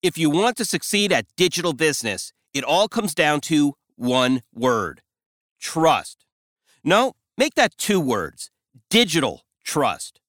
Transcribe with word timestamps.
If 0.00 0.16
you 0.16 0.30
want 0.30 0.56
to 0.58 0.64
succeed 0.64 1.10
at 1.10 1.26
digital 1.36 1.72
business, 1.72 2.32
it 2.54 2.62
all 2.62 2.86
comes 2.86 3.16
down 3.16 3.40
to 3.42 3.74
one 3.96 4.42
word 4.54 5.02
trust. 5.60 6.24
No, 6.84 7.14
make 7.36 7.56
that 7.56 7.76
two 7.76 7.98
words 7.98 8.52
digital 8.90 9.42
trust. 9.64 10.20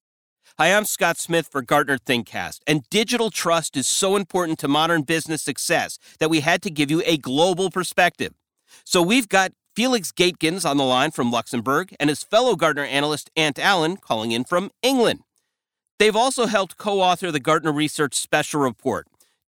Hi, 0.58 0.74
I'm 0.74 0.84
Scott 0.84 1.18
Smith 1.18 1.46
for 1.46 1.62
Gartner 1.62 1.98
ThinkCast, 1.98 2.62
and 2.66 2.82
digital 2.90 3.30
trust 3.30 3.76
is 3.76 3.86
so 3.86 4.16
important 4.16 4.58
to 4.58 4.66
modern 4.66 5.02
business 5.02 5.40
success 5.40 6.00
that 6.18 6.30
we 6.30 6.40
had 6.40 6.62
to 6.62 6.70
give 6.70 6.90
you 6.90 7.00
a 7.06 7.16
global 7.16 7.70
perspective. 7.70 8.34
So 8.84 9.00
we've 9.00 9.28
got 9.28 9.52
Felix 9.76 10.10
Gaehtgens 10.10 10.68
on 10.68 10.78
the 10.78 10.84
line 10.84 11.12
from 11.12 11.30
Luxembourg 11.30 11.94
and 12.00 12.10
his 12.10 12.24
fellow 12.24 12.56
Gartner 12.56 12.84
analyst 12.84 13.30
Ant 13.36 13.60
Allen 13.60 13.98
calling 13.98 14.32
in 14.32 14.42
from 14.42 14.72
England. 14.82 15.20
They've 16.00 16.16
also 16.16 16.46
helped 16.46 16.76
co 16.76 17.00
author 17.00 17.30
the 17.30 17.38
Gartner 17.38 17.72
Research 17.72 18.16
Special 18.16 18.60
Report, 18.60 19.06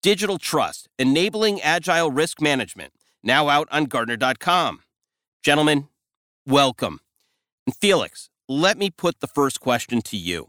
Digital 0.08 0.38
Trust 0.38 0.88
Enabling 0.98 1.60
Agile 1.60 2.10
Risk 2.10 2.40
Management, 2.42 2.94
now 3.24 3.50
out 3.50 3.68
on 3.72 3.88
Gartner.com. 3.88 4.80
Gentlemen, 5.44 5.90
welcome. 6.46 7.02
And 7.66 7.76
Felix, 7.76 8.30
let 8.48 8.78
me 8.78 8.90
put 8.90 9.20
the 9.20 9.28
first 9.28 9.60
question 9.60 10.02
to 10.04 10.16
you. 10.16 10.48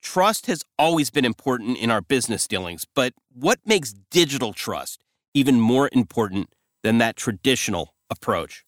Trust 0.00 0.46
has 0.46 0.62
always 0.78 1.10
been 1.10 1.24
important 1.24 1.76
in 1.78 1.90
our 1.90 2.02
business 2.02 2.46
dealings, 2.46 2.86
but 2.94 3.14
what 3.32 3.58
makes 3.66 3.96
digital 4.12 4.52
trust 4.52 5.02
even 5.34 5.58
more 5.58 5.90
important 5.90 6.50
than 6.84 6.98
that 6.98 7.16
traditional 7.16 7.96
approach? 8.08 8.64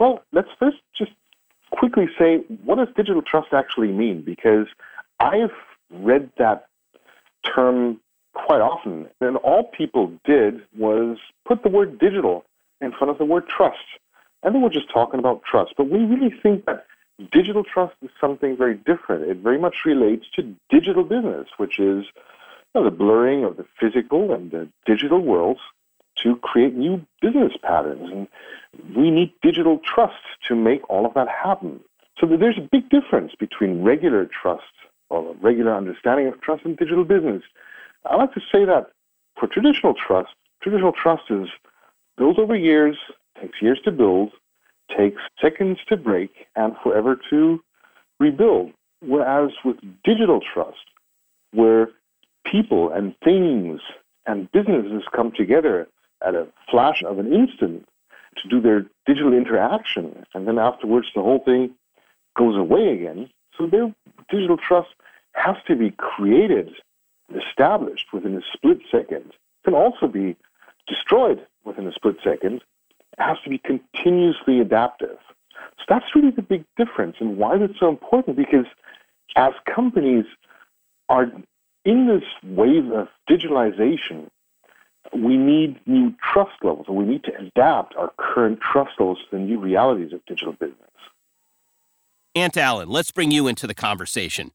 Well, 0.00 0.24
let's 0.32 0.50
first 0.58 0.78
just 0.96 1.12
quickly 1.70 2.08
say 2.18 2.38
what 2.64 2.78
does 2.78 2.88
digital 2.96 3.22
trust 3.22 3.52
actually 3.52 3.92
mean? 3.92 4.22
Because 4.22 4.66
I 5.20 5.36
have 5.36 5.52
read 5.88 6.32
that 6.38 6.66
term 7.44 8.00
quite 8.46 8.60
often, 8.60 9.08
and 9.20 9.36
all 9.38 9.64
people 9.64 10.12
did 10.24 10.62
was 10.76 11.18
put 11.46 11.62
the 11.62 11.68
word 11.68 11.98
digital 11.98 12.44
in 12.80 12.92
front 12.92 13.10
of 13.10 13.18
the 13.18 13.24
word 13.24 13.48
trust. 13.48 13.78
And 14.42 14.54
they 14.54 14.58
were 14.58 14.70
just 14.70 14.90
talking 14.90 15.18
about 15.18 15.42
trust. 15.42 15.74
But 15.76 15.90
we 15.90 15.98
really 15.98 16.30
think 16.42 16.64
that 16.66 16.86
digital 17.32 17.64
trust 17.64 17.94
is 18.02 18.10
something 18.20 18.56
very 18.56 18.74
different. 18.74 19.28
It 19.28 19.38
very 19.38 19.58
much 19.58 19.84
relates 19.84 20.26
to 20.36 20.54
digital 20.70 21.02
business, 21.02 21.48
which 21.56 21.78
is 21.78 22.04
you 22.74 22.80
know, 22.80 22.84
the 22.84 22.96
blurring 22.96 23.44
of 23.44 23.56
the 23.56 23.66
physical 23.80 24.32
and 24.32 24.50
the 24.50 24.68
digital 24.86 25.20
worlds 25.20 25.60
to 26.22 26.36
create 26.36 26.74
new 26.74 27.04
business 27.20 27.52
patterns. 27.62 28.10
And 28.10 28.96
we 28.96 29.10
need 29.10 29.32
digital 29.42 29.78
trust 29.78 30.22
to 30.46 30.54
make 30.54 30.88
all 30.88 31.06
of 31.06 31.14
that 31.14 31.28
happen. 31.28 31.80
So 32.20 32.26
there's 32.26 32.58
a 32.58 32.68
big 32.70 32.88
difference 32.90 33.32
between 33.38 33.82
regular 33.82 34.26
trust 34.26 34.64
or 35.10 35.30
a 35.30 35.34
regular 35.34 35.74
understanding 35.74 36.26
of 36.28 36.40
trust 36.40 36.64
and 36.64 36.76
digital 36.76 37.04
business. 37.04 37.42
I 38.08 38.16
like 38.16 38.32
to 38.34 38.40
say 38.52 38.64
that 38.64 38.90
for 39.38 39.46
traditional 39.46 39.94
trust, 39.94 40.30
traditional 40.62 40.92
trust 40.92 41.24
is 41.30 41.48
built 42.16 42.38
over 42.38 42.56
years, 42.56 42.96
takes 43.40 43.60
years 43.60 43.78
to 43.84 43.92
build, 43.92 44.30
takes 44.96 45.20
seconds 45.40 45.78
to 45.88 45.96
break, 45.96 46.30
and 46.56 46.74
forever 46.82 47.18
to 47.30 47.60
rebuild. 48.18 48.72
Whereas 49.00 49.50
with 49.64 49.76
digital 50.04 50.40
trust, 50.40 50.78
where 51.52 51.90
people 52.44 52.90
and 52.90 53.14
things 53.22 53.80
and 54.26 54.50
businesses 54.52 55.02
come 55.14 55.32
together 55.32 55.86
at 56.26 56.34
a 56.34 56.48
flash 56.70 57.02
of 57.06 57.18
an 57.18 57.32
instant 57.32 57.86
to 58.42 58.48
do 58.48 58.60
their 58.60 58.86
digital 59.06 59.32
interaction, 59.32 60.24
and 60.34 60.48
then 60.48 60.58
afterwards 60.58 61.08
the 61.14 61.22
whole 61.22 61.42
thing 61.44 61.74
goes 62.36 62.56
away 62.56 62.88
again. 62.88 63.30
So 63.56 63.66
their 63.66 63.92
digital 64.30 64.56
trust 64.56 64.88
has 65.34 65.56
to 65.66 65.76
be 65.76 65.92
created, 65.92 66.70
established 67.34 68.12
within 68.12 68.36
a 68.36 68.42
split 68.52 68.78
second. 68.90 69.32
Can 69.64 69.74
also 69.74 70.06
be 70.06 70.36
destroyed 70.86 71.44
within 71.64 71.86
a 71.86 71.92
split 71.92 72.16
second. 72.24 72.62
It 73.18 73.22
has 73.22 73.38
to 73.44 73.50
be 73.50 73.58
continuously 73.58 74.60
adaptive. 74.60 75.18
So 75.78 75.84
that's 75.88 76.14
really 76.14 76.30
the 76.30 76.42
big 76.42 76.64
difference 76.76 77.16
and 77.20 77.36
why 77.36 77.56
it's 77.56 77.78
so 77.78 77.88
important 77.88 78.36
because 78.36 78.66
as 79.36 79.52
companies 79.66 80.24
are 81.08 81.30
in 81.84 82.06
this 82.06 82.24
wave 82.42 82.90
of 82.90 83.08
digitalization, 83.28 84.28
we 85.14 85.36
need 85.36 85.80
new 85.86 86.14
trust 86.32 86.52
levels, 86.62 86.86
and 86.88 86.96
we 86.96 87.04
need 87.04 87.24
to 87.24 87.32
adapt 87.38 87.96
our 87.96 88.12
current 88.18 88.60
trust 88.60 88.90
levels 88.98 89.18
to 89.18 89.36
the 89.36 89.42
new 89.42 89.58
realities 89.58 90.12
of 90.12 90.24
digital 90.26 90.52
business. 90.52 90.78
Ant 92.34 92.56
Allen, 92.56 92.88
let's 92.88 93.10
bring 93.10 93.30
you 93.30 93.48
into 93.48 93.66
the 93.66 93.74
conversation. 93.74 94.52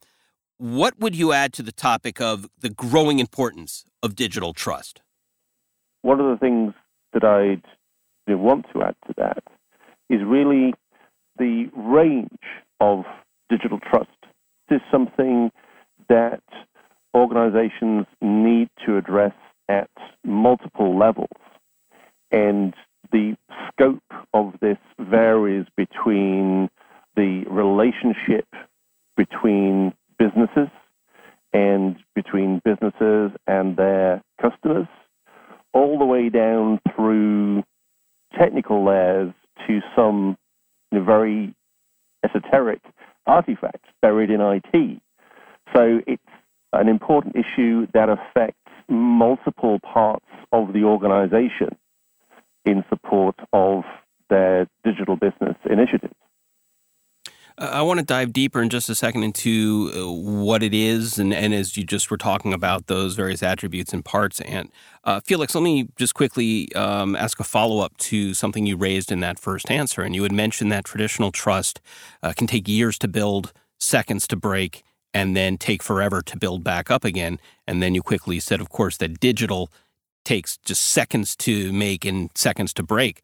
What 0.57 0.99
would 0.99 1.15
you 1.15 1.33
add 1.33 1.51
to 1.53 1.63
the 1.63 1.71
topic 1.71 2.21
of 2.21 2.47
the 2.61 2.69
growing 2.69 3.19
importance 3.19 3.85
of 4.01 4.15
digital 4.15 4.53
trust? 4.53 5.01
One 6.03 6.19
of 6.19 6.27
the 6.27 6.37
things 6.37 6.73
that 7.11 7.23
I'd 7.23 7.63
want 8.27 8.67
to 8.71 8.83
add 8.83 8.95
to 9.07 9.13
that 9.17 9.43
is 10.09 10.21
really 10.23 10.73
the 11.37 11.69
range 11.75 12.29
of 12.79 13.03
digital 13.49 13.79
trust. 13.79 14.09
This 14.69 14.77
is 14.77 14.81
something 14.91 15.51
that 16.07 16.43
organizations 17.15 18.05
need 18.21 18.69
to 18.85 18.97
address 18.97 19.33
at 19.67 19.89
multiple 20.23 20.97
levels. 20.97 21.27
And 22.31 22.73
the 23.11 23.35
scope 23.67 24.03
of 24.33 24.53
this 24.61 24.77
varies 24.99 25.65
between 25.75 26.69
the 27.15 27.43
relationship 27.49 28.47
between 29.15 29.93
businesses 30.17 30.69
and 31.53 31.97
between 32.15 32.61
businesses 32.65 33.31
and 33.45 33.77
their 33.77 34.21
customers, 34.41 34.87
all 35.73 35.99
the 35.99 36.05
way 36.05 36.29
down 36.29 36.79
through 36.95 37.63
technical 38.37 38.83
layers 38.85 39.33
to 39.67 39.81
some 39.95 40.35
you 40.91 40.99
know, 40.99 41.05
very 41.05 41.53
esoteric 42.23 42.81
artifacts 43.27 43.89
buried 44.01 44.29
in 44.29 44.41
IT. 44.41 44.99
So 45.75 46.01
it's 46.07 46.21
an 46.73 46.87
important 46.87 47.35
issue 47.35 47.87
that 47.93 48.09
affects 48.09 48.57
multiple 48.89 49.79
parts 49.79 50.25
of 50.51 50.73
the 50.73 50.83
organization 50.83 51.69
in 52.65 52.83
support 52.89 53.35
of 53.51 53.83
their 54.29 54.67
digital 54.83 55.15
business 55.15 55.55
initiatives. 55.69 56.13
I 57.55 57.83
want 57.83 57.99
to 57.99 58.05
dive 58.05 58.33
deeper 58.33 58.63
in 58.63 58.69
just 58.69 58.89
a 58.89 58.95
second 58.95 59.21
into 59.21 59.91
uh, 59.93 60.11
what 60.11 60.63
it 60.63 60.73
is, 60.73 61.19
and, 61.19 61.31
and 61.31 61.53
as 61.53 61.77
you 61.77 61.83
just 61.83 62.09
were 62.09 62.17
talking 62.17 62.51
about 62.51 62.87
those 62.87 63.15
various 63.15 63.43
attributes 63.43 63.93
and 63.93 64.03
parts. 64.03 64.41
And 64.41 64.71
uh, 65.03 65.19
Felix, 65.23 65.53
let 65.53 65.63
me 65.63 65.89
just 65.95 66.15
quickly 66.15 66.73
um, 66.73 67.15
ask 67.15 67.39
a 67.39 67.43
follow 67.43 67.85
up 67.85 67.95
to 67.97 68.33
something 68.33 68.65
you 68.65 68.75
raised 68.75 69.11
in 69.11 69.19
that 69.19 69.37
first 69.37 69.69
answer. 69.69 70.01
And 70.01 70.15
you 70.15 70.23
had 70.23 70.31
mentioned 70.31 70.71
that 70.71 70.83
traditional 70.83 71.31
trust 71.31 71.79
uh, 72.23 72.33
can 72.35 72.47
take 72.47 72.67
years 72.67 72.97
to 72.99 73.07
build, 73.07 73.53
seconds 73.79 74.25
to 74.27 74.35
break, 74.35 74.83
and 75.13 75.35
then 75.35 75.57
take 75.57 75.83
forever 75.83 76.21
to 76.21 76.37
build 76.37 76.63
back 76.63 76.89
up 76.89 77.05
again. 77.05 77.39
And 77.67 77.81
then 77.81 77.93
you 77.93 78.01
quickly 78.01 78.39
said, 78.39 78.59
of 78.59 78.69
course, 78.69 78.97
that 78.97 79.19
digital 79.19 79.71
takes 80.25 80.57
just 80.57 80.81
seconds 80.81 81.35
to 81.35 81.71
make 81.73 82.05
and 82.05 82.29
seconds 82.35 82.73
to 82.73 82.83
break. 82.83 83.21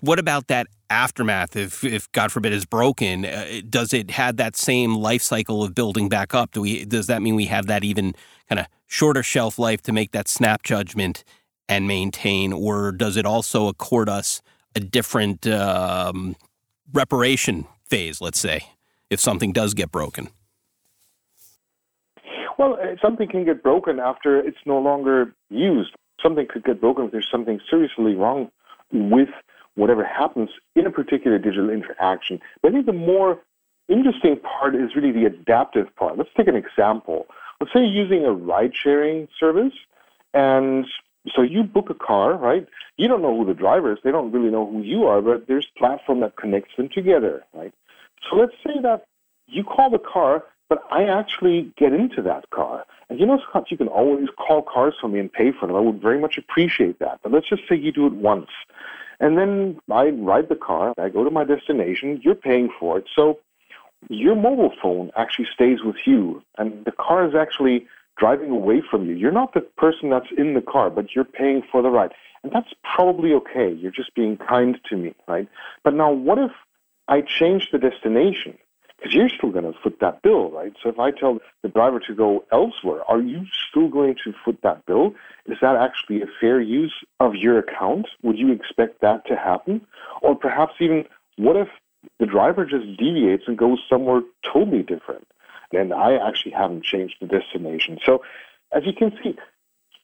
What 0.00 0.18
about 0.18 0.48
that 0.48 0.66
aftermath? 0.90 1.54
If, 1.54 1.84
if 1.84 2.10
God 2.12 2.32
forbid, 2.32 2.52
is 2.52 2.64
broken, 2.64 3.24
uh, 3.24 3.60
does 3.68 3.92
it 3.92 4.10
have 4.12 4.36
that 4.36 4.56
same 4.56 4.96
life 4.96 5.22
cycle 5.22 5.62
of 5.62 5.74
building 5.74 6.08
back 6.08 6.34
up? 6.34 6.52
Do 6.52 6.62
we? 6.62 6.84
Does 6.84 7.06
that 7.06 7.22
mean 7.22 7.36
we 7.36 7.46
have 7.46 7.66
that 7.66 7.84
even 7.84 8.14
kind 8.48 8.58
of 8.58 8.66
shorter 8.86 9.22
shelf 9.22 9.58
life 9.58 9.82
to 9.82 9.92
make 9.92 10.10
that 10.10 10.26
snap 10.26 10.64
judgment 10.64 11.22
and 11.68 11.86
maintain, 11.86 12.52
or 12.52 12.90
does 12.92 13.16
it 13.16 13.26
also 13.26 13.68
accord 13.68 14.08
us 14.08 14.42
a 14.74 14.80
different 14.80 15.46
um, 15.46 16.34
reparation 16.92 17.66
phase? 17.88 18.20
Let's 18.20 18.40
say 18.40 18.70
if 19.08 19.20
something 19.20 19.52
does 19.52 19.72
get 19.74 19.92
broken. 19.92 20.30
Well, 22.58 22.78
uh, 22.80 22.96
something 23.02 23.28
can 23.28 23.44
get 23.44 23.62
broken 23.62 24.00
after 24.00 24.38
it's 24.38 24.58
no 24.66 24.78
longer 24.78 25.34
used. 25.50 25.94
Something 26.22 26.46
could 26.48 26.64
get 26.64 26.80
broken 26.80 27.06
if 27.06 27.12
there's 27.12 27.28
something 27.30 27.60
seriously 27.68 28.14
wrong 28.14 28.50
with 28.92 29.28
whatever 29.74 30.04
happens 30.04 30.48
in 30.74 30.86
a 30.86 30.90
particular 30.90 31.38
digital 31.38 31.70
interaction. 31.70 32.40
But 32.62 32.70
I 32.70 32.72
think 32.72 32.86
the 32.86 32.92
more 32.92 33.40
interesting 33.88 34.38
part 34.38 34.74
is 34.74 34.96
really 34.96 35.12
the 35.12 35.26
adaptive 35.26 35.94
part. 35.96 36.16
Let's 36.16 36.30
take 36.36 36.48
an 36.48 36.56
example. 36.56 37.26
Let's 37.60 37.72
say 37.72 37.80
you're 37.80 38.04
using 38.04 38.24
a 38.24 38.32
ride 38.32 38.72
sharing 38.74 39.28
service, 39.38 39.74
and 40.34 40.86
so 41.34 41.42
you 41.42 41.62
book 41.62 41.90
a 41.90 41.94
car, 41.94 42.34
right? 42.34 42.66
You 42.96 43.08
don't 43.08 43.22
know 43.22 43.36
who 43.36 43.44
the 43.44 43.54
driver 43.54 43.92
is, 43.92 43.98
they 44.02 44.12
don't 44.12 44.32
really 44.32 44.50
know 44.50 44.66
who 44.66 44.82
you 44.82 45.04
are, 45.06 45.20
but 45.20 45.46
there's 45.46 45.66
a 45.74 45.78
platform 45.78 46.20
that 46.20 46.36
connects 46.36 46.76
them 46.76 46.88
together, 46.88 47.44
right? 47.52 47.72
So 48.28 48.36
let's 48.36 48.54
say 48.64 48.80
that 48.82 49.06
you 49.46 49.62
call 49.62 49.90
the 49.90 49.98
car 49.98 50.44
but 50.68 50.82
I 50.90 51.04
actually 51.04 51.72
get 51.76 51.92
into 51.92 52.22
that 52.22 52.50
car. 52.50 52.84
And 53.08 53.20
you 53.20 53.26
know, 53.26 53.40
Scott, 53.48 53.70
you 53.70 53.76
can 53.76 53.88
always 53.88 54.28
call 54.36 54.62
cars 54.62 54.94
for 55.00 55.08
me 55.08 55.20
and 55.20 55.32
pay 55.32 55.52
for 55.52 55.66
them. 55.66 55.76
I 55.76 55.80
would 55.80 56.00
very 56.00 56.20
much 56.20 56.38
appreciate 56.38 56.98
that. 56.98 57.20
But 57.22 57.32
let's 57.32 57.48
just 57.48 57.62
say 57.68 57.76
you 57.76 57.92
do 57.92 58.06
it 58.06 58.14
once. 58.14 58.50
And 59.20 59.38
then 59.38 59.80
I 59.90 60.08
ride 60.08 60.48
the 60.48 60.56
car, 60.56 60.92
I 60.98 61.08
go 61.08 61.24
to 61.24 61.30
my 61.30 61.44
destination, 61.44 62.20
you're 62.22 62.34
paying 62.34 62.68
for 62.78 62.98
it. 62.98 63.06
So 63.14 63.38
your 64.08 64.34
mobile 64.34 64.72
phone 64.82 65.10
actually 65.16 65.48
stays 65.54 65.82
with 65.82 65.96
you. 66.04 66.42
And 66.58 66.84
the 66.84 66.92
car 66.92 67.26
is 67.26 67.34
actually 67.34 67.86
driving 68.18 68.50
away 68.50 68.82
from 68.90 69.06
you. 69.06 69.14
You're 69.14 69.32
not 69.32 69.54
the 69.54 69.60
person 69.60 70.10
that's 70.10 70.30
in 70.36 70.54
the 70.54 70.60
car, 70.60 70.90
but 70.90 71.14
you're 71.14 71.24
paying 71.24 71.62
for 71.70 71.82
the 71.82 71.90
ride. 71.90 72.12
And 72.42 72.52
that's 72.52 72.72
probably 72.82 73.32
okay. 73.34 73.72
You're 73.72 73.90
just 73.90 74.14
being 74.14 74.36
kind 74.36 74.78
to 74.88 74.96
me, 74.96 75.14
right? 75.26 75.48
But 75.82 75.94
now, 75.94 76.12
what 76.12 76.38
if 76.38 76.52
I 77.08 77.22
change 77.22 77.70
the 77.72 77.78
destination? 77.78 78.56
Because 79.06 79.14
you're 79.14 79.28
still 79.28 79.50
going 79.50 79.72
to 79.72 79.78
foot 79.84 80.00
that 80.00 80.20
bill, 80.22 80.50
right? 80.50 80.72
So 80.82 80.88
if 80.88 80.98
I 80.98 81.12
tell 81.12 81.38
the 81.62 81.68
driver 81.68 82.00
to 82.08 82.12
go 82.12 82.44
elsewhere, 82.50 83.08
are 83.08 83.20
you 83.20 83.46
still 83.70 83.86
going 83.86 84.16
to 84.24 84.34
foot 84.44 84.58
that 84.64 84.84
bill? 84.84 85.14
Is 85.46 85.58
that 85.62 85.76
actually 85.76 86.22
a 86.22 86.26
fair 86.40 86.60
use 86.60 86.92
of 87.20 87.36
your 87.36 87.56
account? 87.56 88.08
Would 88.24 88.36
you 88.36 88.50
expect 88.50 89.02
that 89.02 89.24
to 89.26 89.36
happen? 89.36 89.86
Or 90.22 90.34
perhaps 90.34 90.74
even, 90.80 91.04
what 91.36 91.54
if 91.54 91.68
the 92.18 92.26
driver 92.26 92.64
just 92.64 92.96
deviates 92.96 93.44
and 93.46 93.56
goes 93.56 93.78
somewhere 93.88 94.22
totally 94.42 94.82
different? 94.82 95.28
And 95.70 95.94
I 95.94 96.16
actually 96.16 96.52
haven't 96.52 96.82
changed 96.82 97.18
the 97.20 97.28
destination. 97.28 98.00
So 98.04 98.24
as 98.72 98.86
you 98.86 98.92
can 98.92 99.16
see, 99.22 99.36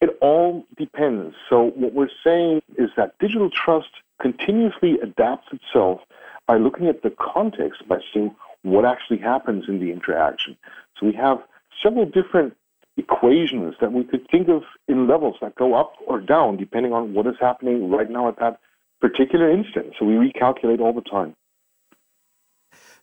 it 0.01 0.17
all 0.21 0.65
depends. 0.79 1.35
So 1.51 1.73
what 1.75 1.93
we're 1.93 2.09
saying 2.23 2.63
is 2.79 2.91
that 2.97 3.19
digital 3.19 3.51
trust 3.51 3.91
continuously 4.21 5.01
adapts 5.01 5.49
itself 5.53 6.03
by 6.47 6.59
looking 6.59 6.87
at 6.87 7.03
the 7.03 7.11
context, 7.11 7.89
by 7.89 7.99
seeing 8.13 8.33
what 8.63 8.85
actually 8.85 9.19
happens 9.19 9.65
in 9.69 9.81
the 9.81 9.91
interaction. 9.91 10.57
So 10.99 11.07
we 11.07 11.13
have 11.15 11.39
several 11.83 12.07
different 12.07 12.55
equations 12.97 13.75
that 13.81 13.93
we 13.93 14.05
could 14.05 14.27
think 14.31 14.49
of 14.49 14.63
in 14.87 15.09
levels 15.09 15.37
that 15.41 15.55
go 15.55 15.75
up 15.75 15.95
or 16.07 16.21
down 16.21 16.57
depending 16.57 16.93
on 16.93 17.15
what 17.15 17.27
is 17.27 17.35
happening 17.41 17.91
right 17.91 18.11
now 18.11 18.29
at 18.29 18.39
that 18.39 18.61
particular 19.01 19.51
instant. 19.51 19.95
So 19.99 20.05
we 20.05 20.15
recalculate 20.15 20.81
all 20.81 20.93
the 20.93 21.01
time. 21.03 21.35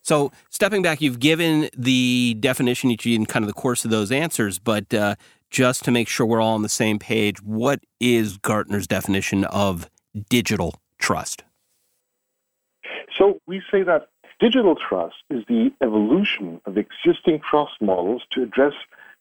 So, 0.01 0.31
stepping 0.49 0.81
back, 0.81 1.01
you've 1.01 1.19
given 1.19 1.69
the 1.77 2.37
definition 2.39 2.89
each 2.89 3.05
in 3.05 3.25
kind 3.25 3.43
of 3.43 3.47
the 3.47 3.53
course 3.53 3.83
of 3.83 3.91
those 3.91 4.11
answers, 4.11 4.57
but 4.57 4.93
uh, 4.93 5.15
just 5.49 5.83
to 5.83 5.91
make 5.91 6.07
sure 6.07 6.25
we're 6.25 6.41
all 6.41 6.55
on 6.55 6.61
the 6.61 6.69
same 6.69 6.99
page, 6.99 7.41
what 7.41 7.81
is 7.99 8.37
Gartner's 8.37 8.87
definition 8.87 9.43
of 9.43 9.89
digital 10.29 10.75
trust? 10.99 11.43
So, 13.17 13.41
we 13.45 13.61
say 13.69 13.83
that 13.83 14.07
digital 14.39 14.75
trust 14.75 15.17
is 15.29 15.43
the 15.47 15.71
evolution 15.81 16.61
of 16.65 16.77
existing 16.77 17.41
trust 17.49 17.73
models 17.81 18.23
to 18.31 18.43
address 18.43 18.73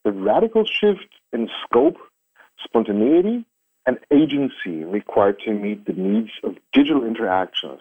the 0.05 0.13
radical 0.13 0.65
shift 0.65 1.09
in 1.33 1.49
scope, 1.65 1.97
spontaneity, 2.63 3.45
and 3.87 3.99
agency 4.11 4.85
required 4.85 5.41
to 5.41 5.53
meet 5.53 5.87
the 5.87 5.93
needs 5.93 6.31
of 6.45 6.57
digital 6.73 7.05
interactions. 7.05 7.81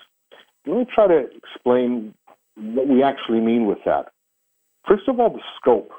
Let 0.66 0.78
me 0.78 0.86
try 0.86 1.07
to 1.07 1.30
explain 1.36 2.13
what 2.56 2.88
we 2.88 3.04
actually 3.04 3.42
mean 3.42 3.66
with 3.66 3.80
that. 3.86 4.12
First 4.88 5.07
of 5.07 5.19
all, 5.19 5.30
the 5.30 5.42
scope. 5.57 5.92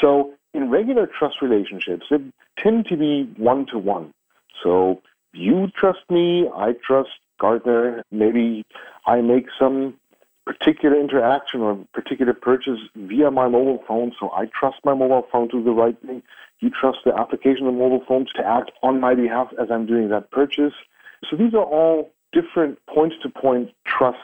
So, 0.00 0.34
in 0.54 0.70
regular 0.70 1.06
trust 1.06 1.40
relationships, 1.40 2.06
they 2.10 2.18
tend 2.58 2.86
to 2.86 2.96
be 2.96 3.24
one 3.36 3.66
to 3.66 3.78
one. 3.78 4.12
So, 4.62 5.02
you 5.32 5.68
trust 5.74 6.00
me, 6.10 6.48
I 6.54 6.74
trust 6.86 7.10
Gartner, 7.40 8.04
maybe 8.10 8.64
I 9.06 9.20
make 9.20 9.46
some 9.58 9.94
particular 10.52 10.98
interaction 10.98 11.60
or 11.60 11.78
particular 11.92 12.34
purchase 12.34 12.78
via 12.94 13.30
my 13.30 13.48
mobile 13.48 13.82
phone, 13.86 14.12
so 14.18 14.30
I 14.32 14.46
trust 14.46 14.76
my 14.84 14.94
mobile 14.94 15.26
phone 15.30 15.48
to 15.50 15.58
do 15.58 15.64
the 15.64 15.72
right 15.72 15.96
thing. 16.04 16.22
You 16.60 16.70
trust 16.70 16.98
the 17.04 17.14
application 17.18 17.66
of 17.66 17.74
mobile 17.74 18.04
phones 18.06 18.32
to 18.32 18.46
act 18.46 18.70
on 18.82 19.00
my 19.00 19.14
behalf 19.14 19.48
as 19.60 19.70
I'm 19.70 19.86
doing 19.86 20.08
that 20.10 20.30
purchase. 20.30 20.74
So 21.28 21.36
these 21.36 21.54
are 21.54 21.64
all 21.64 22.12
different 22.32 22.78
point 22.86 23.14
to 23.22 23.28
point 23.28 23.72
trust 23.84 24.18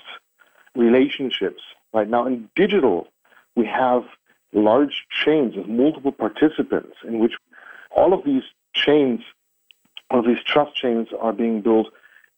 relationships. 0.75 1.63
Right 1.93 2.09
now 2.09 2.27
in 2.27 2.49
digital, 2.55 3.09
we 3.57 3.67
have 3.67 4.05
large 4.53 5.07
chains 5.11 5.57
of 5.57 5.69
multiple 5.69 6.13
participants 6.13 6.97
in 7.07 7.19
which 7.19 7.33
all 7.91 8.13
of 8.13 8.25
these 8.25 8.45
chains, 8.75 9.21
all 10.11 10.21
of 10.21 10.27
these 10.27 10.43
trust 10.45 10.75
chains 10.75 11.09
are 11.21 11.33
being 11.33 11.61
built 11.61 11.89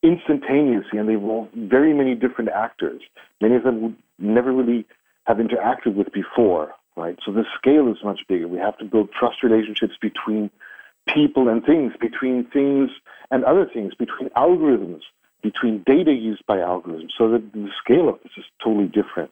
instantaneously 0.02 0.98
and 0.98 1.08
they 1.08 1.14
involve 1.14 1.48
very 1.54 1.92
many 1.92 2.14
different 2.14 2.50
actors. 2.50 3.02
Many 3.40 3.56
of 3.56 3.64
them 3.64 3.82
would 3.82 3.96
never 4.18 4.52
really 4.52 4.86
have 5.26 5.38
interacted 5.38 5.94
with 5.94 6.12
before, 6.12 6.72
right? 6.96 7.18
So 7.24 7.32
the 7.32 7.44
scale 7.56 7.90
is 7.90 7.98
much 8.02 8.20
bigger. 8.28 8.48
We 8.48 8.58
have 8.58 8.78
to 8.78 8.84
build 8.84 9.10
trust 9.12 9.42
relationships 9.42 9.94
between 10.00 10.50
people 11.06 11.48
and 11.48 11.64
things, 11.64 11.92
between 12.00 12.44
things 12.46 12.90
and 13.30 13.44
other 13.44 13.66
things, 13.72 13.94
between 13.94 14.30
algorithms, 14.30 15.02
between 15.42 15.82
data 15.86 16.12
used 16.12 16.44
by 16.46 16.56
algorithms. 16.56 17.10
So 17.16 17.30
that 17.30 17.52
the 17.52 17.68
scale 17.82 18.08
of 18.08 18.18
this 18.22 18.32
is 18.36 18.44
totally 18.62 18.86
different. 18.86 19.30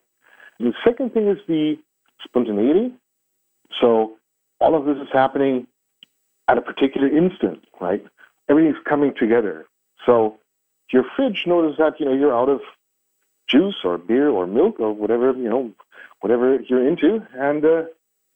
The 0.60 0.72
second 0.84 1.14
thing 1.14 1.28
is 1.28 1.38
the 1.46 1.78
spontaneity. 2.24 2.92
So 3.80 4.16
all 4.60 4.74
of 4.74 4.84
this 4.86 4.96
is 4.96 5.08
happening 5.12 5.66
at 6.48 6.58
a 6.58 6.62
particular 6.62 7.08
instant, 7.08 7.64
right? 7.80 8.04
Everything's 8.48 8.82
coming 8.88 9.12
together. 9.18 9.66
So 10.06 10.38
your 10.92 11.04
fridge 11.16 11.44
knows 11.46 11.76
that 11.78 11.98
you 12.00 12.06
know 12.06 12.14
you're 12.14 12.36
out 12.36 12.48
of 12.48 12.60
juice 13.48 13.76
or 13.84 13.98
beer 13.98 14.28
or 14.28 14.46
milk 14.46 14.78
or 14.78 14.92
whatever 14.92 15.32
you 15.32 15.48
know 15.48 15.72
whatever 16.20 16.60
you're 16.68 16.86
into, 16.86 17.22
and 17.34 17.64
uh, 17.64 17.82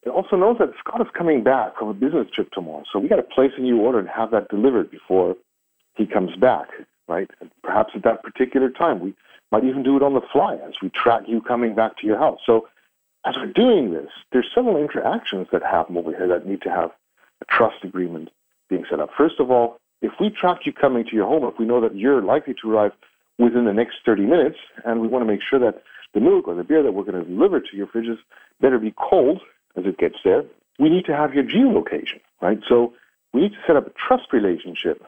it 0.04 0.08
also 0.08 0.36
knows 0.36 0.58
that 0.58 0.72
Scott 0.78 1.00
is 1.00 1.06
coming 1.16 1.42
back 1.42 1.78
from 1.78 1.88
a 1.88 1.94
business 1.94 2.28
trip 2.32 2.50
tomorrow. 2.52 2.84
So 2.92 2.98
we 2.98 3.08
got 3.08 3.16
to 3.16 3.22
place 3.22 3.52
a 3.56 3.60
new 3.60 3.80
order 3.80 3.98
and 3.98 4.08
have 4.08 4.30
that 4.32 4.48
delivered 4.48 4.90
before 4.90 5.36
he 5.94 6.06
comes 6.06 6.34
back, 6.36 6.68
right? 7.08 7.30
And 7.40 7.50
perhaps 7.62 7.92
at 7.94 8.02
that 8.02 8.22
particular 8.22 8.68
time, 8.70 9.00
we 9.00 9.14
might 9.52 9.64
even 9.64 9.82
do 9.82 9.96
it 9.96 10.02
on 10.02 10.14
the 10.14 10.22
fly 10.32 10.56
as 10.66 10.74
we 10.82 10.88
track 10.90 11.22
you 11.28 11.40
coming 11.40 11.74
back 11.74 11.98
to 11.98 12.06
your 12.06 12.18
house. 12.18 12.40
So 12.44 12.68
as 13.24 13.36
we're 13.36 13.52
doing 13.52 13.92
this, 13.92 14.10
there's 14.32 14.50
several 14.52 14.76
interactions 14.76 15.48
that 15.52 15.62
happen 15.62 15.96
over 15.96 16.10
here 16.10 16.26
that 16.28 16.46
need 16.46 16.62
to 16.62 16.70
have 16.70 16.90
a 17.40 17.44
trust 17.44 17.84
agreement 17.84 18.30
being 18.68 18.84
set 18.90 18.98
up. 18.98 19.10
First 19.16 19.38
of 19.38 19.50
all, 19.50 19.78
if 20.02 20.12
we 20.20 20.28
track 20.28 20.66
you 20.66 20.72
coming 20.72 21.04
to 21.04 21.16
your 21.16 21.26
home, 21.26 21.44
if 21.44 21.58
we 21.58 21.64
know 21.64 21.80
that 21.80 21.96
you're 21.96 22.20
likely 22.20 22.54
to 22.60 22.70
arrive 22.70 22.92
within 23.38 23.64
the 23.64 23.72
next 23.72 23.98
30 24.04 24.26
minutes, 24.26 24.58
and 24.84 25.00
we 25.00 25.08
want 25.08 25.22
to 25.22 25.32
make 25.32 25.40
sure 25.48 25.58
that 25.60 25.82
the 26.12 26.20
milk 26.20 26.48
or 26.48 26.54
the 26.54 26.64
beer 26.64 26.82
that 26.82 26.92
we're 26.92 27.04
going 27.04 27.24
to 27.24 27.28
deliver 27.28 27.60
to 27.60 27.76
your 27.76 27.86
fridges 27.86 28.18
better 28.60 28.78
be 28.78 28.92
cold 28.98 29.40
as 29.76 29.86
it 29.86 29.96
gets 29.98 30.16
there, 30.24 30.44
we 30.78 30.90
need 30.90 31.04
to 31.06 31.16
have 31.16 31.32
your 31.32 31.44
geolocation, 31.44 32.20
right? 32.42 32.58
So 32.68 32.92
we 33.32 33.42
need 33.42 33.52
to 33.52 33.58
set 33.66 33.76
up 33.76 33.86
a 33.86 33.92
trust 34.06 34.32
relationship 34.32 35.02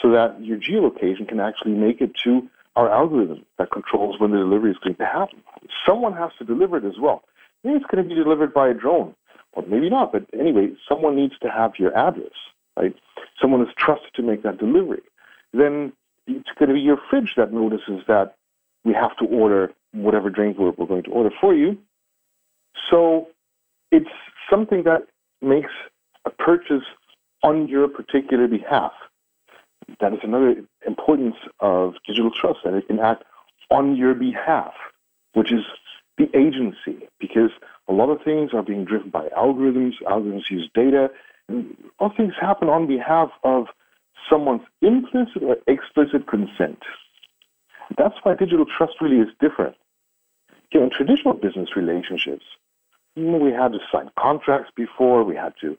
so 0.00 0.10
that 0.10 0.36
your 0.40 0.58
geolocation 0.58 1.26
can 1.26 1.40
actually 1.40 1.72
make 1.72 2.00
it 2.00 2.12
to 2.24 2.48
our 2.76 2.90
algorithm 2.92 3.44
that 3.58 3.70
controls 3.70 4.20
when 4.20 4.30
the 4.30 4.36
delivery 4.36 4.70
is 4.70 4.76
going 4.84 4.96
to 4.96 5.06
happen. 5.06 5.42
Someone 5.86 6.12
has 6.12 6.30
to 6.38 6.44
deliver 6.44 6.76
it 6.76 6.84
as 6.84 6.98
well. 7.00 7.24
Maybe 7.64 7.76
it's 7.76 7.86
going 7.86 8.04
to 8.04 8.08
be 8.08 8.14
delivered 8.14 8.52
by 8.52 8.68
a 8.68 8.74
drone, 8.74 9.14
or 9.54 9.64
maybe 9.66 9.88
not, 9.88 10.12
but 10.12 10.26
anyway, 10.38 10.68
someone 10.86 11.16
needs 11.16 11.38
to 11.40 11.48
have 11.48 11.72
your 11.78 11.96
address 11.96 12.34
right? 12.76 12.94
Someone 13.40 13.62
is 13.62 13.68
trusted 13.76 14.12
to 14.14 14.22
make 14.22 14.42
that 14.42 14.58
delivery. 14.58 15.02
Then 15.52 15.92
it's 16.26 16.48
going 16.58 16.68
to 16.68 16.74
be 16.74 16.80
your 16.80 16.98
fridge 17.08 17.34
that 17.36 17.52
notices 17.52 18.02
that 18.08 18.36
we 18.84 18.92
have 18.92 19.16
to 19.18 19.24
order 19.26 19.72
whatever 19.92 20.30
drink 20.30 20.58
we're, 20.58 20.72
we're 20.72 20.86
going 20.86 21.02
to 21.04 21.10
order 21.10 21.30
for 21.40 21.54
you. 21.54 21.78
So 22.90 23.28
it's 23.90 24.10
something 24.50 24.84
that 24.84 25.02
makes 25.40 25.70
a 26.24 26.30
purchase 26.30 26.84
on 27.42 27.68
your 27.68 27.88
particular 27.88 28.48
behalf. 28.48 28.92
That 30.00 30.12
is 30.12 30.20
another 30.22 30.56
importance 30.86 31.36
of 31.60 31.94
digital 32.06 32.30
trust, 32.30 32.60
that 32.64 32.74
it 32.74 32.88
can 32.88 32.98
act 32.98 33.24
on 33.70 33.96
your 33.96 34.14
behalf, 34.14 34.72
which 35.34 35.52
is 35.52 35.64
the 36.18 36.28
agency, 36.36 37.08
because 37.20 37.50
a 37.88 37.92
lot 37.92 38.10
of 38.10 38.22
things 38.22 38.52
are 38.52 38.62
being 38.62 38.84
driven 38.84 39.10
by 39.10 39.28
algorithms. 39.28 39.94
Algorithms 40.02 40.50
use 40.50 40.68
data, 40.74 41.10
all 41.98 42.12
things 42.16 42.34
happen 42.40 42.68
on 42.68 42.86
behalf 42.86 43.30
of 43.44 43.66
someone's 44.28 44.62
implicit 44.82 45.42
or 45.42 45.56
explicit 45.66 46.26
consent. 46.26 46.78
That's 47.96 48.16
why 48.22 48.34
digital 48.34 48.66
trust 48.66 48.94
really 49.00 49.18
is 49.18 49.28
different. 49.40 49.76
You 50.72 50.80
know, 50.80 50.86
in 50.86 50.92
traditional 50.92 51.34
business 51.34 51.76
relationships, 51.76 52.44
we 53.14 53.52
had 53.52 53.72
to 53.72 53.78
sign 53.90 54.10
contracts 54.18 54.70
before, 54.74 55.22
we 55.24 55.36
had 55.36 55.54
to 55.60 55.78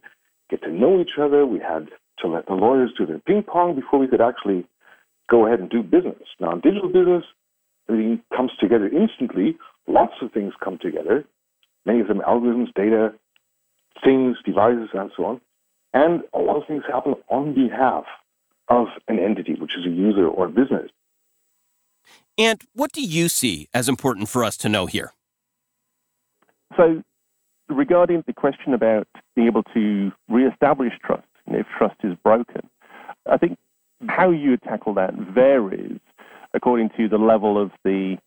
get 0.49 0.61
to 0.63 0.71
know 0.71 1.01
each 1.01 1.17
other, 1.19 1.45
we 1.45 1.59
had 1.59 1.89
to 2.19 2.27
let 2.27 2.47
the 2.47 2.53
lawyers 2.53 2.91
do 2.97 3.05
their 3.05 3.19
ping 3.19 3.43
pong 3.43 3.75
before 3.75 3.99
we 3.99 4.07
could 4.07 4.21
actually 4.21 4.65
go 5.29 5.45
ahead 5.45 5.59
and 5.59 5.69
do 5.69 5.83
business. 5.83 6.23
Now, 6.39 6.53
in 6.53 6.61
digital 6.61 6.89
business, 6.89 7.25
everything 7.89 8.21
comes 8.35 8.51
together 8.59 8.87
instantly. 8.87 9.57
Lots 9.87 10.13
of 10.21 10.31
things 10.31 10.53
come 10.63 10.77
together. 10.77 11.25
Many 11.85 11.99
of 11.99 12.07
them 12.07 12.21
algorithms, 12.27 12.73
data, 12.73 13.13
things, 14.03 14.37
devices, 14.45 14.89
and 14.93 15.11
so 15.15 15.25
on. 15.25 15.41
And 15.97 16.21
a 16.31 16.37
lot 16.37 16.57
of 16.57 16.67
things 16.67 16.83
happen 16.87 17.15
on 17.27 17.55
behalf 17.55 18.03
of 18.67 18.85
an 19.07 19.17
entity, 19.17 19.55
which 19.59 19.71
is 19.75 19.83
a 19.83 19.89
user 19.89 20.27
or 20.27 20.45
a 20.45 20.49
business. 20.49 20.91
And 22.37 22.61
what 22.73 22.91
do 22.91 23.01
you 23.01 23.29
see 23.29 23.67
as 23.73 23.89
important 23.89 24.29
for 24.29 24.43
us 24.43 24.57
to 24.57 24.69
know 24.69 24.85
here? 24.85 25.13
So, 26.75 27.01
regarding 27.67 28.23
the 28.27 28.33
question 28.33 28.75
about 28.75 29.07
being 29.35 29.47
able 29.47 29.63
to 29.73 30.11
reestablish 30.29 30.93
trust 31.03 31.25
if 31.47 31.65
trust 31.75 31.95
is 32.03 32.13
broken, 32.23 32.69
I 33.25 33.37
think 33.37 33.57
how 34.07 34.29
you 34.29 34.55
tackle 34.57 34.93
that 34.95 35.15
varies 35.15 35.99
according 36.53 36.91
to 36.97 37.09
the 37.09 37.17
level 37.17 37.59
of 37.59 37.71
the 37.83 38.17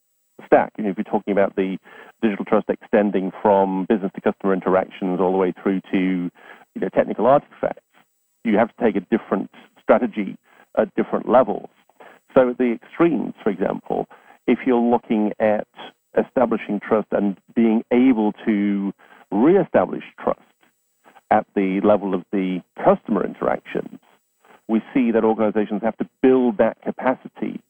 stack. 0.45 0.73
You 0.77 0.85
know, 0.85 0.91
if 0.91 0.97
you're 0.97 1.05
talking 1.05 1.31
about 1.31 1.55
the 1.55 1.79
digital 2.21 2.45
trust 2.45 2.69
extending 2.69 3.31
from 3.41 3.87
business 3.89 4.11
to 4.17 4.21
customer 4.21 4.55
interactions 4.55 5.21
all 5.21 5.31
the 5.31 5.39
way 5.39 5.53
through 5.63 5.81
to 5.93 6.31
you 6.75 6.81
know, 6.81 6.89
technical 6.89 7.27
artifacts. 7.27 7.83
You 8.45 8.57
have 8.59 8.75
to 8.75 8.85
take 8.85 8.97
a 8.97 9.01
different 9.01 9.51
strategy 9.83 10.37
at 10.79 10.95
different 10.95 11.29
levels. 11.29 11.69
So 12.35 12.51
at 12.51 12.59
the 12.59 12.73
extremes, 12.73 13.35
for 13.43 13.51
example, 13.51 14.07
if 14.47 14.61
you're 14.67 14.81
looking 14.81 15.33
at 15.41 15.67
establishing 16.19 16.81
trust 16.81 17.09
and 17.13 17.37
being 17.55 17.85
able 17.93 18.33
to 18.47 18.93
reestablish 19.31 20.05
trust 20.19 20.41
at 21.31 21.47
the 21.55 21.81
level 21.83 22.15
of 22.15 22.25
the 22.33 22.61
customer 22.83 23.25
interactions, 23.25 23.99
we 24.69 24.81
see 24.95 25.11
that 25.11 25.25
organizations 25.25 25.83
have 25.83 25.97
to 25.99 26.09
build 26.23 26.59
that 26.59 26.81
capacity 26.83 27.61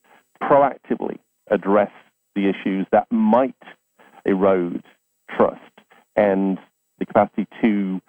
proactively 0.43 1.19
address 1.51 1.91
the 2.35 2.49
issues 2.49 2.87
that 2.93 3.07
might 3.11 3.55
erode 4.25 4.83
trust 5.35 5.61
and 6.17 6.59
the 6.99 7.07
capacity 7.07 7.47
to 7.61 8.01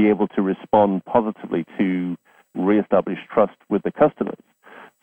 be 0.00 0.08
able 0.08 0.28
to 0.28 0.42
respond 0.42 1.04
positively 1.04 1.64
to 1.78 2.16
reestablish 2.54 3.18
trust 3.32 3.56
with 3.68 3.82
the 3.82 3.92
customers. 3.92 4.38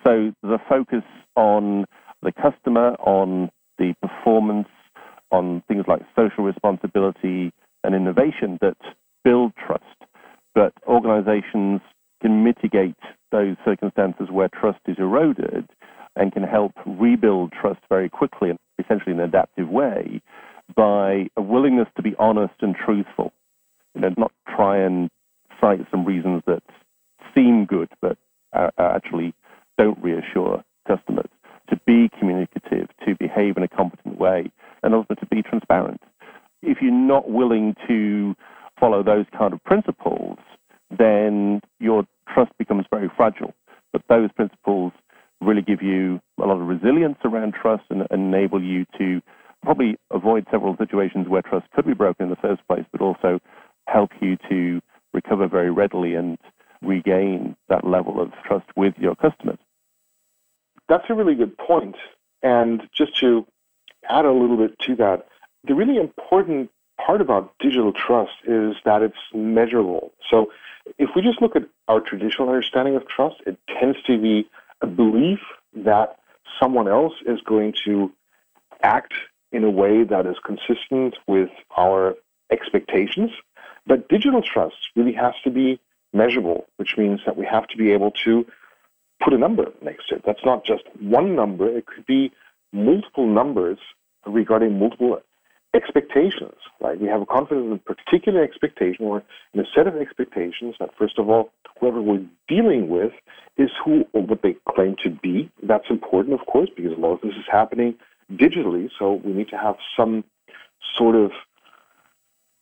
So 0.03 0.33
the 0.41 0.59
focus 0.67 1.03
on 1.35 1.85
the 2.21 2.31
customer, 2.31 2.91
on 2.99 3.49
the 3.77 3.93
performance, 4.01 4.69
on 5.31 5.61
things 5.67 5.85
like 5.87 6.01
social 6.15 6.43
responsibility 6.43 7.51
and 7.83 7.93
innovation 7.93 8.57
that 8.61 8.77
build 9.23 9.53
trust. 9.55 9.83
But 10.55 10.73
organizations 10.87 11.81
can 12.21 12.43
mitigate 12.43 12.97
those 13.31 13.55
circumstances 13.63 14.29
where 14.31 14.49
trust 14.49 14.79
is 14.87 14.95
eroded 14.97 15.69
and 16.15 16.31
can 16.31 16.43
help 16.43 16.71
rebuild 16.85 17.51
trust 17.51 17.81
very 17.89 18.09
quickly 18.09 18.49
and 18.49 18.59
essentially 18.79 19.11
in 19.11 19.19
an 19.19 19.25
adaptive 19.25 19.69
way 19.69 20.21
by 20.75 21.27
a 21.37 21.41
willingness 21.41 21.87
to 21.95 22.01
be 22.01 22.15
honest 22.17 22.55
and 22.61 22.75
truthful. 22.75 23.31
You 23.93 24.01
know, 24.01 24.09
not 24.17 24.31
try 24.57 24.77
and 24.77 25.09
cite 25.61 25.85
some 25.91 26.03
reasons 26.03 26.41
that 26.47 26.63
seem 27.35 27.65
good 27.65 27.89
but 28.01 28.17
uh, 28.53 28.69
uh, 28.77 28.93
actually 28.95 29.33
don't 29.77 30.01
reassure 30.01 30.63
customers. 30.87 31.29
To 31.69 31.79
be 31.85 32.09
communicative, 32.17 32.87
to 33.05 33.15
behave 33.19 33.57
in 33.57 33.63
a 33.63 33.67
competent 33.67 34.17
way, 34.17 34.49
and 34.83 34.95
also 34.95 35.15
to 35.15 35.25
be 35.25 35.41
transparent. 35.41 36.01
If 36.61 36.77
you're 36.81 36.91
not 36.91 37.29
willing 37.29 37.75
to 37.87 38.35
follow 38.79 39.03
those 39.03 39.25
kind 39.37 39.53
of 39.53 39.63
principles, 39.65 40.37
then 40.97 41.59
your 41.79 42.05
trust 42.33 42.51
becomes 42.57 42.85
very 42.89 43.09
fragile. 43.15 43.53
But 43.91 44.03
those 44.07 44.31
principles 44.31 44.93
really 45.41 45.61
give 45.61 45.81
you 45.81 46.21
a 46.41 46.45
lot 46.45 46.59
of 46.59 46.67
resilience 46.67 47.17
around 47.25 47.53
trust 47.53 47.83
and, 47.89 48.07
enable 48.11 48.63
you 48.63 48.85
to 48.97 49.21
probably 49.61 49.97
avoid 50.11 50.45
several 50.49 50.77
situations 50.77 51.27
where 51.27 51.41
trust 51.41 51.65
could 51.75 51.85
be 51.85 51.93
broken 51.93 52.25
in 52.25 52.29
the 52.29 52.37
first 52.37 52.61
place, 52.67 52.85
but 52.91 53.01
also 53.01 53.39
help 53.87 54.11
you 54.21 54.36
to 54.49 54.81
recover 55.13 55.47
very 55.47 55.71
readily 55.71 56.15
and 56.15 56.37
regain 56.81 57.55
that 57.69 57.85
level 57.85 58.21
of 58.21 58.31
trust 58.45 58.65
with 58.75 58.93
your 58.97 59.15
customers. 59.15 59.57
That's 60.89 61.05
a 61.09 61.13
really 61.13 61.35
good 61.35 61.57
point. 61.57 61.95
And 62.43 62.87
just 62.93 63.17
to 63.19 63.45
add 64.09 64.25
a 64.25 64.31
little 64.31 64.57
bit 64.57 64.77
to 64.79 64.95
that, 64.97 65.27
the 65.63 65.75
really 65.75 65.97
important 65.97 66.69
part 67.03 67.21
about 67.21 67.53
digital 67.59 67.91
trust 67.93 68.33
is 68.45 68.75
that 68.85 69.01
it's 69.01 69.17
measurable. 69.33 70.13
So 70.29 70.51
if 70.97 71.09
we 71.15 71.21
just 71.21 71.41
look 71.41 71.55
at 71.55 71.63
our 71.87 71.99
traditional 71.99 72.47
understanding 72.49 72.95
of 72.95 73.07
trust, 73.07 73.37
it 73.45 73.57
tends 73.79 74.01
to 74.03 74.17
be 74.17 74.49
a 74.81 74.87
belief 74.87 75.39
that 75.75 76.17
someone 76.59 76.87
else 76.87 77.13
is 77.25 77.41
going 77.41 77.73
to 77.85 78.11
act 78.81 79.13
in 79.51 79.63
a 79.63 79.69
way 79.69 80.03
that 80.03 80.25
is 80.25 80.37
consistent 80.45 81.15
with 81.27 81.49
our 81.75 82.15
expectations. 82.51 83.31
But 83.87 84.09
digital 84.09 84.41
trust 84.41 84.75
really 84.95 85.13
has 85.13 85.33
to 85.43 85.49
be 85.49 85.79
measurable, 86.13 86.65
which 86.77 86.95
means 86.97 87.21
that 87.25 87.37
we 87.37 87.45
have 87.45 87.67
to 87.67 87.77
be 87.77 87.91
able 87.91 88.11
to 88.25 88.45
put 89.23 89.33
a 89.33 89.37
number 89.37 89.65
next 89.81 90.09
to 90.09 90.15
it. 90.15 90.23
That's 90.25 90.43
not 90.45 90.65
just 90.65 90.83
one 90.99 91.35
number, 91.35 91.67
it 91.67 91.85
could 91.85 92.05
be 92.05 92.31
multiple 92.73 93.27
numbers 93.27 93.77
regarding 94.25 94.77
multiple 94.77 95.21
expectations. 95.73 96.55
Right? 96.81 96.99
We 96.99 97.07
have 97.07 97.21
a 97.21 97.25
confidence 97.25 97.65
in 97.65 97.73
a 97.73 97.95
particular 97.95 98.43
expectation 98.43 99.05
or 99.05 99.23
in 99.53 99.59
a 99.59 99.65
set 99.75 99.87
of 99.87 99.95
expectations 99.95 100.75
that 100.79 100.89
first 100.97 101.17
of 101.17 101.29
all, 101.29 101.51
whoever 101.79 102.01
we're 102.01 102.25
dealing 102.47 102.89
with 102.89 103.13
is 103.57 103.69
who 103.83 104.05
or 104.13 104.21
what 104.23 104.41
they 104.41 104.55
claim 104.69 104.95
to 105.03 105.09
be. 105.09 105.49
That's 105.63 105.89
important, 105.89 106.39
of 106.39 106.45
course, 106.45 106.69
because 106.75 106.91
a 106.91 106.99
lot 106.99 107.13
of 107.13 107.21
this 107.21 107.33
is 107.35 107.45
happening 107.49 107.95
digitally, 108.33 108.89
so 108.99 109.21
we 109.23 109.31
need 109.31 109.49
to 109.49 109.57
have 109.57 109.75
some 109.95 110.23
sort 110.95 111.15
of 111.15 111.31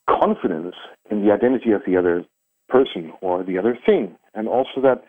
confidence 0.08 0.75
in 1.10 1.26
the 1.26 1.32
identity 1.32 1.72
of 1.72 1.82
the 1.86 1.98
other 1.98 2.26
person 2.70 3.14
or 3.22 3.44
the 3.44 3.58
other 3.58 3.78
thing. 3.86 4.16
And 4.34 4.48
also 4.48 4.82
that 4.82 5.04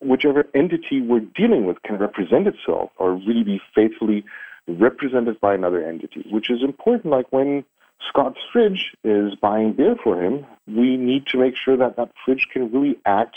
whichever 0.00 0.46
entity 0.54 1.00
we're 1.00 1.20
dealing 1.20 1.66
with 1.66 1.82
can 1.82 1.98
represent 1.98 2.46
itself 2.46 2.90
or 2.98 3.14
really 3.14 3.42
be 3.42 3.60
faithfully 3.74 4.24
represented 4.66 5.40
by 5.40 5.54
another 5.54 5.82
entity, 5.82 6.24
which 6.30 6.50
is 6.50 6.62
important. 6.62 7.06
Like 7.06 7.26
when 7.30 7.64
Scott's 8.06 8.38
fridge 8.52 8.92
is 9.02 9.34
buying 9.34 9.72
beer 9.72 9.96
for 10.02 10.22
him, 10.22 10.46
we 10.66 10.96
need 10.96 11.26
to 11.28 11.38
make 11.38 11.54
sure 11.56 11.76
that 11.76 11.96
that 11.96 12.10
fridge 12.24 12.46
can 12.52 12.70
really 12.70 12.98
act 13.06 13.36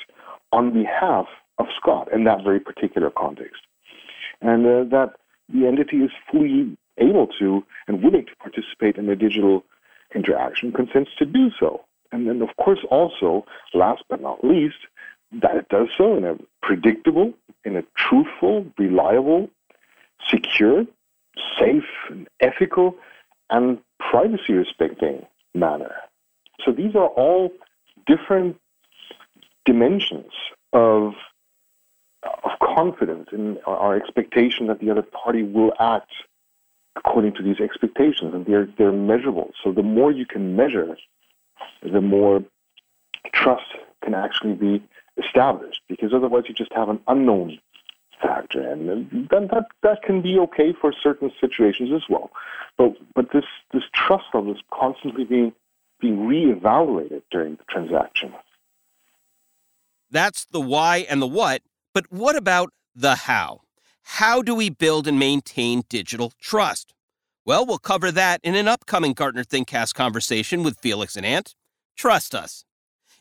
on 0.51 0.74
behalf 0.74 1.27
of 1.58 1.68
Scott 1.77 2.12
in 2.12 2.25
that 2.25 2.44
very 2.44 2.60
particular 2.60 3.10
context. 3.10 3.62
And 4.41 4.65
uh, 4.65 4.84
that 4.96 5.13
the 5.50 5.68
entity 5.68 5.98
is 5.98 6.12
fully 6.32 6.77
able 6.98 7.27
to 7.39 7.63
and 7.88 8.03
willing 8.03 8.25
to 8.25 8.36
participate 8.38 8.98
in 8.98 9.08
the 9.08 9.15
digital 9.15 9.63
interaction, 10.13 10.72
consents 10.72 11.12
to 11.18 11.25
do 11.25 11.50
so. 11.60 11.84
And 12.12 12.27
then, 12.27 12.41
of 12.41 12.50
course, 12.58 12.80
also, 12.89 13.46
last 13.74 14.03
but 14.10 14.22
not 14.22 14.44
least, 14.44 14.77
that 15.32 15.56
it 15.56 15.70
does 15.70 15.88
so 15.98 16.18
in 16.18 16.25
a 16.25 16.36
predictable, 16.62 17.34
in 17.63 17.77
a 17.77 17.84
truthful, 17.96 18.65
reliable, 18.77 19.50
secure, 20.27 20.86
safe, 21.58 21.86
and 22.10 22.27
ethical, 22.41 22.96
and 23.50 23.80
privacy 24.00 24.53
respecting 24.53 25.25
manner. 25.53 25.94
So 26.65 26.72
these 26.72 26.96
are 26.96 27.08
all 27.08 27.51
different 28.06 28.58
dimensions 29.65 30.32
of, 30.74 31.13
of 32.24 32.51
confidence 32.62 33.30
in 33.32 33.58
our 33.65 33.96
expectation 33.96 34.68
that 34.68 34.80
the 34.80 34.89
other 34.89 35.01
party 35.01 35.44
will 35.44 35.74
act 35.80 36.12
according 36.98 37.34
to 37.36 37.41
these 37.41 37.60
expectations, 37.62 38.34
and 38.34 38.46
they're, 38.46 38.68
they're 38.77 38.91
measurable. 38.91 39.51
So 39.63 39.72
the 39.72 39.84
more 39.84 40.12
you 40.12 40.25
can 40.25 40.56
measure, 40.56 40.98
the 41.82 42.01
more 42.01 42.44
trust 43.34 43.65
can 44.03 44.13
actually 44.13 44.53
be 44.53 44.84
established, 45.18 45.82
because 45.88 46.13
otherwise 46.13 46.44
you 46.48 46.53
just 46.53 46.74
have 46.74 46.89
an 46.89 47.00
unknown 47.08 47.60
factor, 48.22 48.62
and 48.62 48.88
then 48.88 49.48
that 49.48 49.65
that 49.84 50.03
can 50.03 50.22
be 50.22 50.38
okay 50.39 50.74
for 50.80 50.94
certain 50.94 51.32
situations 51.39 51.91
as 51.91 52.03
well. 52.10 52.32
But 52.77 52.96
but 53.15 53.32
this 53.34 53.46
this 53.74 53.84
trust 53.94 54.25
level 54.34 54.53
is 54.53 54.62
constantly 54.72 55.24
being 55.24 55.53
being 56.00 56.18
reevaluated 56.18 57.22
during 57.32 57.56
the 57.56 57.63
transaction. 57.70 58.34
That's 60.10 60.46
the 60.46 60.62
why 60.62 61.06
and 61.10 61.22
the 61.22 61.27
what, 61.27 61.62
but 61.94 62.12
what 62.12 62.36
about 62.36 62.74
the 62.96 63.15
how? 63.15 63.62
How 64.03 64.41
do 64.41 64.56
we 64.56 64.70
build 64.70 65.08
and 65.08 65.18
maintain 65.18 65.84
digital 65.89 66.34
trust? 66.39 66.94
Well, 67.45 67.65
we'll 67.65 67.79
cover 67.79 68.12
that 68.12 68.39
in 68.43 68.55
an 68.55 68.67
upcoming 68.67 69.13
Gartner 69.13 69.43
ThinkCast 69.43 69.95
conversation 69.95 70.63
with 70.63 70.77
Felix 70.77 71.15
and 71.15 71.25
Ant. 71.25 71.55
Trust 71.98 72.36
us. 72.36 72.65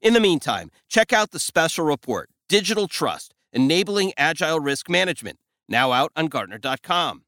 In 0.02 0.14
the 0.14 0.20
meantime, 0.20 0.70
check 0.88 1.12
out 1.12 1.30
the 1.30 1.38
special 1.38 1.84
report, 1.84 2.28
Digital 2.48 2.88
Trust 2.88 3.34
Enabling 3.52 4.12
Agile 4.16 4.60
Risk 4.60 4.88
Management, 4.88 5.38
now 5.68 5.92
out 5.92 6.12
on 6.14 6.26
Gartner.com. 6.26 7.24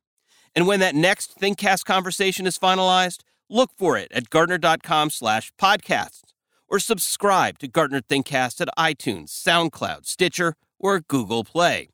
And 0.54 0.66
when 0.66 0.80
that 0.80 0.94
next 0.94 1.38
ThinkCast 1.40 1.84
conversation 1.84 2.46
is 2.46 2.58
finalized, 2.58 3.20
look 3.48 3.72
for 3.76 3.96
it 3.96 4.12
at 4.12 4.30
Gartner.com 4.30 5.10
slash 5.10 5.52
podcasts 5.56 6.22
or 6.68 6.78
subscribe 6.78 7.58
to 7.58 7.68
Gartner 7.68 8.00
ThinkCast 8.00 8.60
at 8.60 8.68
iTunes, 8.78 9.28
SoundCloud, 9.30 10.06
Stitcher, 10.06 10.54
or 10.78 11.00
Google 11.00 11.44
Play. 11.44 11.88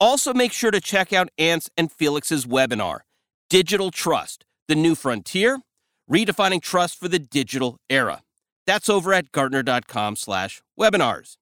Also, 0.00 0.32
make 0.34 0.52
sure 0.52 0.70
to 0.70 0.80
check 0.80 1.12
out 1.12 1.28
Ant's 1.38 1.70
and 1.76 1.92
Felix's 1.92 2.46
webinar, 2.46 3.00
Digital 3.52 3.90
Trust, 3.90 4.46
the 4.66 4.74
New 4.74 4.94
Frontier, 4.94 5.60
Redefining 6.10 6.62
Trust 6.62 6.98
for 6.98 7.06
the 7.06 7.18
Digital 7.18 7.76
Era. 7.90 8.22
That's 8.66 8.88
over 8.88 9.12
at 9.12 9.30
Gartner.com 9.30 10.16
slash 10.16 10.62
webinars. 10.80 11.36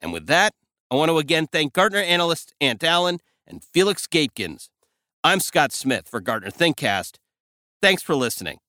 And 0.00 0.10
with 0.10 0.26
that, 0.26 0.54
I 0.90 0.94
want 0.94 1.10
to 1.10 1.18
again 1.18 1.46
thank 1.46 1.74
Gartner 1.74 1.98
analyst 1.98 2.54
Ant 2.62 2.82
Allen 2.82 3.18
and 3.46 3.62
Felix 3.62 4.06
Gaehtgens. 4.06 4.70
I'm 5.22 5.38
Scott 5.38 5.72
Smith 5.72 6.08
for 6.08 6.18
Gartner 6.18 6.50
ThinkCast. 6.50 7.16
Thanks 7.82 8.02
for 8.02 8.14
listening. 8.14 8.60